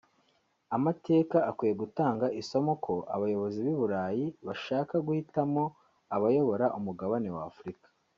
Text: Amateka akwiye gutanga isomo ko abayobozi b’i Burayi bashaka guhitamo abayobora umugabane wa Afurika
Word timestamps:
Amateka 0.75 1.37
akwiye 1.49 1.73
gutanga 1.81 2.25
isomo 2.41 2.71
ko 2.85 2.93
abayobozi 3.15 3.57
b’i 3.65 3.75
Burayi 3.79 4.25
bashaka 4.47 4.95
guhitamo 5.05 5.63
abayobora 6.15 6.65
umugabane 6.77 7.29
wa 7.35 7.43
Afurika 7.51 7.87